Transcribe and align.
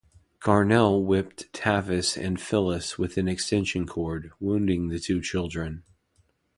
Garnell 0.39 1.05
whipped 1.05 1.53
Tavis 1.53 2.17
and 2.17 2.41
Phyllis 2.41 2.97
with 2.97 3.19
an 3.19 3.27
extension 3.27 3.85
cord, 3.85 4.31
wounding 4.39 4.87
the 4.87 4.97
two 4.97 5.21
children. 5.21 5.83